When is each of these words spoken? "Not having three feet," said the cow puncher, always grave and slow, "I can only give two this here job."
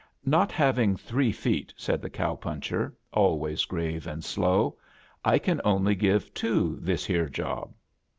"Not 0.25 0.51
having 0.51 0.97
three 0.97 1.31
feet," 1.31 1.75
said 1.77 2.01
the 2.01 2.09
cow 2.09 2.33
puncher, 2.33 2.97
always 3.13 3.65
grave 3.65 4.07
and 4.07 4.23
slow, 4.23 4.79
"I 5.23 5.37
can 5.37 5.61
only 5.63 5.93
give 5.93 6.33
two 6.33 6.79
this 6.81 7.05
here 7.05 7.29
job." 7.29 7.71